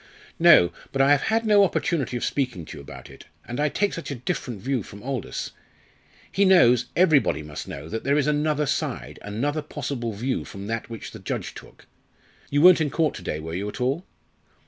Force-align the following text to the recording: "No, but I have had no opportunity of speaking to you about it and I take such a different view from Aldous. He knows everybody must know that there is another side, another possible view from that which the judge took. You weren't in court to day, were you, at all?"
"No, 0.39 0.73
but 0.91 0.99
I 0.99 1.11
have 1.11 1.21
had 1.29 1.45
no 1.45 1.63
opportunity 1.63 2.17
of 2.17 2.25
speaking 2.25 2.65
to 2.65 2.77
you 2.77 2.81
about 2.81 3.07
it 3.11 3.25
and 3.47 3.59
I 3.59 3.69
take 3.69 3.93
such 3.93 4.09
a 4.09 4.15
different 4.15 4.59
view 4.59 4.81
from 4.81 5.03
Aldous. 5.03 5.51
He 6.31 6.43
knows 6.43 6.87
everybody 6.95 7.43
must 7.43 7.67
know 7.67 7.87
that 7.87 8.03
there 8.03 8.17
is 8.17 8.25
another 8.25 8.65
side, 8.65 9.19
another 9.21 9.61
possible 9.61 10.11
view 10.13 10.43
from 10.43 10.65
that 10.65 10.89
which 10.89 11.11
the 11.11 11.19
judge 11.19 11.53
took. 11.53 11.85
You 12.49 12.63
weren't 12.63 12.81
in 12.81 12.89
court 12.89 13.13
to 13.13 13.21
day, 13.21 13.39
were 13.39 13.53
you, 13.53 13.69
at 13.69 13.79
all?" 13.79 14.07